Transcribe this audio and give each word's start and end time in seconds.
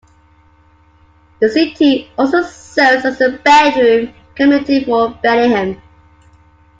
The 1.41 1.49
city 1.49 2.09
also 2.17 2.41
serves 2.41 3.05
as 3.05 3.21
a 3.21 3.37
bedroom 3.37 4.15
community 4.33 4.83
for 4.83 5.11
Bellingham. 5.21 5.79